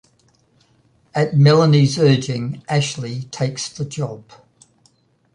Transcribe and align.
At 1.13 1.35
Melanie's 1.37 1.99
urging, 1.99 2.63
Ashley 2.67 3.25
takes 3.29 3.69
the 3.69 3.85
job. 3.85 4.23